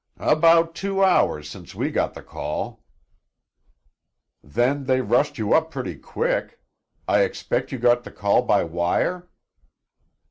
[0.17, 2.83] "About two hours since we got the call."
[4.41, 6.59] "Then, they rushed you up pretty quick.
[7.07, 9.29] I expect you got the call by wire?"